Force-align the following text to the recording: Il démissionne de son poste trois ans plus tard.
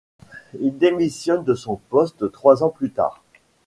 Il 0.59 0.79
démissionne 0.79 1.43
de 1.43 1.53
son 1.53 1.75
poste 1.89 2.31
trois 2.31 2.63
ans 2.63 2.71
plus 2.71 2.89
tard. 2.89 3.21